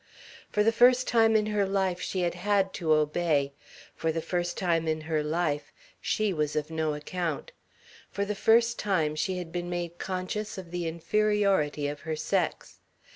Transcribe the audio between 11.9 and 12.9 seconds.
her sex.